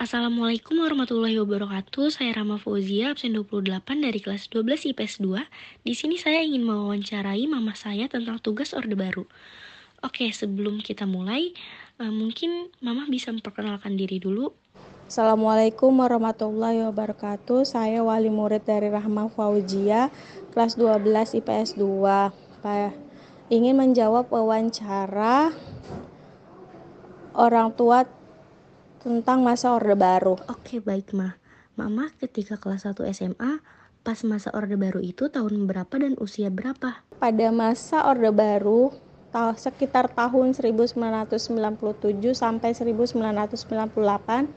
Assalamualaikum 0.00 0.80
warahmatullahi 0.80 1.36
wabarakatuh. 1.44 2.08
Saya 2.08 2.32
Rama 2.32 2.56
Fauzia, 2.56 3.12
absen 3.12 3.36
28 3.36 4.00
dari 4.00 4.16
kelas 4.16 4.48
12 4.48 4.96
IPS 4.96 5.20
2. 5.20 5.44
Di 5.84 5.92
sini 5.92 6.16
saya 6.16 6.40
ingin 6.40 6.64
mewawancarai 6.64 7.44
mama 7.44 7.76
saya 7.76 8.08
tentang 8.08 8.40
tugas 8.40 8.72
Orde 8.72 8.96
Baru. 8.96 9.28
Oke, 10.00 10.32
sebelum 10.32 10.80
kita 10.80 11.04
mulai, 11.04 11.52
uh, 12.00 12.08
mungkin 12.08 12.72
mama 12.80 13.04
bisa 13.12 13.28
memperkenalkan 13.28 14.00
diri 14.00 14.16
dulu. 14.16 14.56
Assalamualaikum 15.04 15.92
warahmatullahi 15.92 16.80
wabarakatuh. 16.88 17.68
Saya 17.68 18.00
wali 18.00 18.32
murid 18.32 18.64
dari 18.64 18.88
Rahma 18.88 19.28
Fauzia, 19.28 20.08
kelas 20.56 20.80
12 20.80 21.44
IPS 21.44 21.76
2. 21.76 22.64
Pak, 22.64 22.96
ingin 23.52 23.76
menjawab 23.76 24.32
wawancara 24.32 25.52
orang 27.36 27.76
tua 27.76 28.08
tentang 29.00 29.40
masa 29.40 29.72
Orde 29.72 29.96
Baru. 29.96 30.36
Oke, 30.46 30.78
baik, 30.84 31.16
Ma. 31.16 31.40
Mama 31.74 32.12
ketika 32.20 32.60
kelas 32.60 32.84
1 32.84 33.00
SMA, 33.16 33.64
pas 34.04 34.20
masa 34.28 34.52
Orde 34.52 34.76
Baru 34.76 35.00
itu 35.00 35.32
tahun 35.32 35.64
berapa 35.64 35.96
dan 35.96 36.16
usia 36.20 36.52
berapa? 36.52 37.00
Pada 37.16 37.48
masa 37.48 38.04
Orde 38.04 38.28
Baru, 38.28 38.92
sekitar 39.56 40.12
tahun 40.12 40.52
1997 40.52 41.32
sampai 42.36 42.70
1998, 42.76 44.52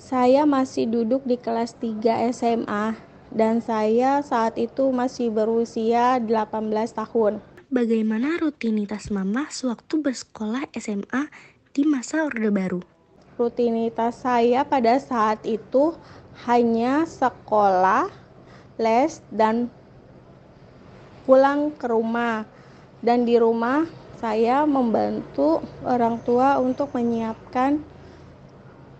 saya 0.00 0.48
masih 0.48 0.88
duduk 0.88 1.24
di 1.28 1.36
kelas 1.36 1.76
3 1.76 2.32
SMA 2.32 2.96
dan 3.34 3.60
saya 3.60 4.24
saat 4.24 4.56
itu 4.56 4.88
masih 4.94 5.28
berusia 5.28 6.16
18 6.22 6.94
tahun. 6.96 7.44
Bagaimana 7.68 8.38
rutinitas 8.38 9.10
Mama 9.10 9.50
sewaktu 9.50 10.00
bersekolah 10.00 10.70
SMA 10.78 11.28
di 11.74 11.82
masa 11.84 12.24
Orde 12.24 12.48
Baru? 12.48 12.80
Rutinitas 13.34 14.22
saya 14.22 14.62
pada 14.62 14.98
saat 14.98 15.42
itu 15.46 15.94
hanya 16.46 17.06
sekolah, 17.06 18.10
les, 18.78 19.22
dan 19.30 19.70
pulang 21.26 21.74
ke 21.74 21.86
rumah. 21.90 22.46
Dan 23.04 23.28
di 23.28 23.36
rumah 23.36 23.84
saya 24.16 24.64
membantu 24.64 25.60
orang 25.84 26.16
tua 26.24 26.56
untuk 26.56 26.96
menyiapkan 26.96 27.82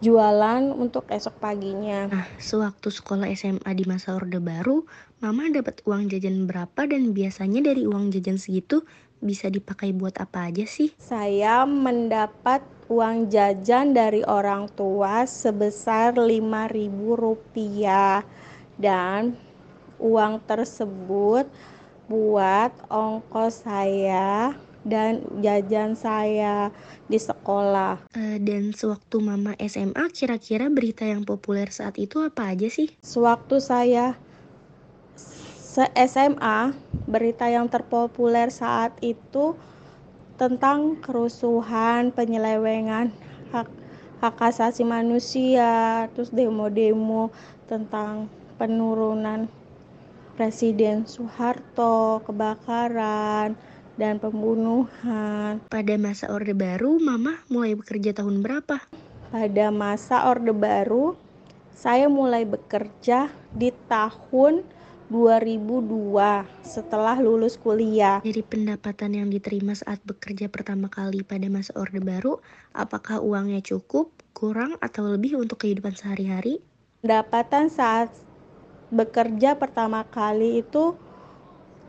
jualan 0.04 0.68
untuk 0.76 1.08
esok 1.08 1.40
paginya. 1.40 2.12
Nah, 2.12 2.28
sewaktu 2.36 2.92
sekolah 2.92 3.32
SMA 3.32 3.70
di 3.72 3.88
masa 3.88 4.12
Orde 4.12 4.36
Baru, 4.36 4.84
Mama 5.24 5.48
dapat 5.48 5.80
uang 5.88 6.12
jajan 6.12 6.44
berapa 6.44 6.84
dan 6.84 7.16
biasanya 7.16 7.72
dari 7.72 7.88
uang 7.88 8.12
jajan 8.12 8.36
segitu 8.36 8.84
bisa 9.24 9.48
dipakai 9.48 9.96
buat 9.96 10.12
apa 10.20 10.52
aja 10.52 10.68
sih? 10.68 10.92
Saya 11.00 11.64
mendapat 11.64 12.60
uang 12.92 13.32
jajan 13.32 13.96
dari 13.96 14.20
orang 14.28 14.68
tua 14.76 15.24
sebesar 15.24 16.12
Rp5.000 16.20 16.92
dan 18.76 19.32
uang 19.96 20.44
tersebut 20.44 21.48
buat 22.04 22.76
ongkos 22.92 23.64
saya 23.64 24.52
dan 24.84 25.24
jajan 25.40 25.96
saya 25.96 26.68
di 27.08 27.16
sekolah. 27.16 28.12
Uh, 28.12 28.36
dan 28.44 28.76
sewaktu 28.76 29.24
Mama 29.24 29.56
SMA, 29.56 30.04
kira-kira 30.12 30.68
berita 30.68 31.08
yang 31.08 31.24
populer 31.24 31.72
saat 31.72 31.96
itu 31.96 32.20
apa 32.20 32.52
aja 32.52 32.68
sih? 32.68 32.92
Sewaktu 33.00 33.56
saya 33.64 34.20
se-SMA, 35.74 36.70
berita 37.10 37.50
yang 37.50 37.66
terpopuler 37.66 38.46
saat 38.46 38.94
itu 39.02 39.58
tentang 40.38 41.02
kerusuhan, 41.02 42.14
penyelewengan 42.14 43.10
hak 43.50 43.66
hak 44.22 44.38
asasi 44.38 44.86
manusia, 44.86 46.06
terus 46.14 46.30
demo-demo 46.30 47.34
tentang 47.66 48.30
penurunan 48.54 49.50
Presiden 50.38 51.06
Soeharto, 51.06 52.22
kebakaran, 52.26 53.58
dan 53.94 54.18
pembunuhan. 54.18 55.62
Pada 55.70 55.94
masa 55.98 56.30
Orde 56.30 56.54
Baru, 56.54 56.98
Mama 56.98 57.38
mulai 57.46 57.78
bekerja 57.78 58.14
tahun 58.14 58.42
berapa? 58.42 58.82
Pada 59.30 59.66
masa 59.70 60.26
Orde 60.30 60.50
Baru, 60.50 61.14
saya 61.74 62.10
mulai 62.10 62.42
bekerja 62.42 63.30
di 63.54 63.70
tahun 63.86 64.66
2002 65.12 66.16
setelah 66.64 67.20
lulus 67.20 67.60
kuliah. 67.60 68.24
Dari 68.24 68.40
pendapatan 68.40 69.12
yang 69.12 69.28
diterima 69.28 69.76
saat 69.76 70.00
bekerja 70.04 70.48
pertama 70.48 70.88
kali 70.88 71.20
pada 71.20 71.44
masa 71.52 71.76
Orde 71.76 72.00
Baru, 72.00 72.40
apakah 72.72 73.20
uangnya 73.20 73.60
cukup, 73.60 74.12
kurang, 74.32 74.80
atau 74.80 75.04
lebih 75.04 75.36
untuk 75.36 75.60
kehidupan 75.64 75.92
sehari-hari? 75.92 76.64
Pendapatan 77.04 77.68
saat 77.68 78.08
bekerja 78.88 79.60
pertama 79.60 80.08
kali 80.08 80.64
itu 80.64 80.96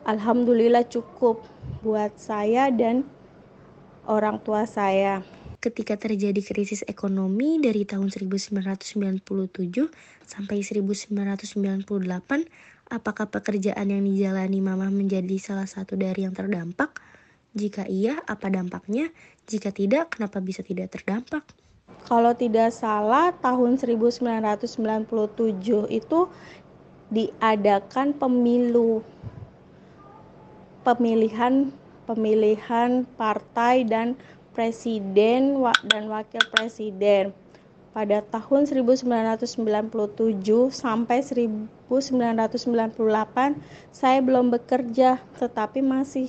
alhamdulillah 0.04 0.84
cukup 0.88 1.40
buat 1.82 2.12
saya 2.20 2.68
dan 2.68 3.08
orang 4.06 4.44
tua 4.44 4.68
saya. 4.68 5.24
Ketika 5.64 5.98
terjadi 5.98 6.46
krisis 6.46 6.86
ekonomi 6.86 7.58
dari 7.58 7.90
tahun 7.90 8.14
1997 8.14 9.26
sampai 10.22 10.58
1998, 10.62 11.90
Apakah 12.86 13.26
pekerjaan 13.26 13.90
yang 13.90 14.06
dijalani 14.06 14.62
Mama 14.62 14.94
menjadi 14.94 15.36
salah 15.42 15.66
satu 15.66 15.98
dari 15.98 16.22
yang 16.22 16.38
terdampak? 16.38 16.94
Jika 17.58 17.90
iya, 17.90 18.22
apa 18.30 18.52
dampaknya? 18.54 19.10
Jika 19.50 19.74
tidak, 19.74 20.14
kenapa 20.14 20.38
bisa 20.38 20.62
tidak 20.62 20.94
terdampak? 20.94 21.42
Kalau 22.06 22.38
tidak 22.38 22.70
salah, 22.70 23.34
tahun 23.42 23.82
1997 23.82 24.70
itu 25.90 26.20
diadakan 27.10 28.18
pemilu 28.18 29.02
pemilihan 30.86 31.74
pemilihan 32.06 33.06
partai 33.18 33.86
dan 33.86 34.14
presiden 34.54 35.58
dan 35.90 36.04
wakil 36.06 36.44
presiden 36.54 37.34
pada 37.96 38.20
tahun 38.20 38.68
1997 38.68 39.56
sampai 40.68 41.24
1998 41.24 43.00
saya 43.96 44.20
belum 44.20 44.52
bekerja 44.52 45.24
tetapi 45.40 45.80
masih 45.80 46.28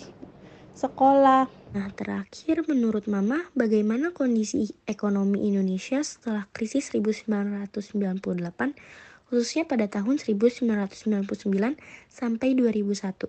sekolah. 0.78 1.50
Nah, 1.74 1.90
terakhir 1.98 2.62
menurut 2.70 3.10
Mama, 3.10 3.50
bagaimana 3.58 4.14
kondisi 4.14 4.70
ekonomi 4.86 5.42
Indonesia 5.50 5.98
setelah 6.06 6.46
krisis 6.54 6.94
1998 6.94 8.78
khususnya 9.26 9.66
pada 9.66 9.90
tahun 9.90 10.22
1999 10.22 10.62
sampai 12.06 12.48
2001? 12.54 13.26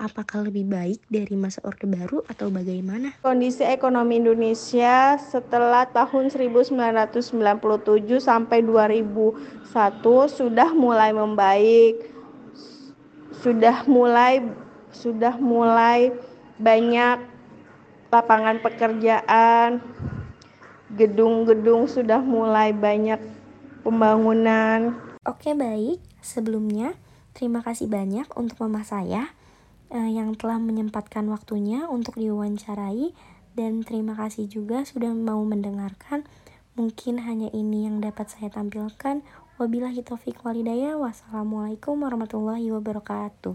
Apakah 0.00 0.48
lebih 0.48 0.64
baik 0.64 1.04
dari 1.12 1.36
masa 1.36 1.60
Orde 1.60 1.84
Baru 1.84 2.24
atau 2.24 2.48
bagaimana? 2.48 3.20
Kondisi 3.20 3.60
ekonomi 3.68 4.16
Indonesia 4.16 5.20
setelah 5.20 5.84
tahun 5.92 6.32
1997 6.32 6.72
sampai 8.16 8.64
2001 8.64 9.68
sudah 10.32 10.72
mulai 10.72 11.12
membaik. 11.12 12.08
Sudah 13.44 13.84
mulai 13.84 14.40
sudah 14.90 15.36
mulai 15.36 16.16
banyak 16.56 17.20
lapangan 18.08 18.56
pekerjaan. 18.64 19.84
Gedung-gedung 20.96 21.86
sudah 21.86 22.18
mulai 22.18 22.74
banyak 22.74 23.20
pembangunan. 23.84 24.96
Oke, 25.22 25.54
baik. 25.54 26.02
Sebelumnya, 26.18 26.98
terima 27.32 27.62
kasih 27.62 27.86
banyak 27.86 28.26
untuk 28.34 28.58
mama 28.58 28.82
saya 28.82 29.30
yang 29.90 30.38
telah 30.38 30.62
menyempatkan 30.62 31.26
waktunya 31.26 31.90
untuk 31.90 32.14
diwawancarai 32.14 33.10
dan 33.58 33.82
terima 33.82 34.14
kasih 34.14 34.46
juga 34.46 34.86
sudah 34.86 35.10
mau 35.10 35.42
mendengarkan. 35.42 36.22
Mungkin 36.78 37.18
hanya 37.26 37.50
ini 37.50 37.90
yang 37.90 37.98
dapat 37.98 38.30
saya 38.30 38.48
tampilkan. 38.54 39.26
Wabillahi 39.58 40.00
taufiq 40.06 40.40
walidayah. 40.46 40.94
Wassalamualaikum 40.96 41.98
warahmatullahi 42.00 42.70
wabarakatuh. 42.70 43.48